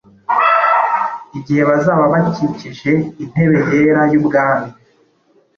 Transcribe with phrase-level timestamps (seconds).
[1.37, 2.91] igihe bazaba bakikije
[3.23, 4.69] intebe yera y’ubwami.